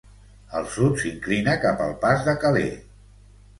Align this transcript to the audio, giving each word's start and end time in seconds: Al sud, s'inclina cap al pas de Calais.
Al 0.59 0.63
sud, 0.75 0.97
s'inclina 1.03 1.55
cap 1.67 1.85
al 1.89 1.95
pas 2.07 2.27
de 2.31 2.37
Calais. 2.47 2.83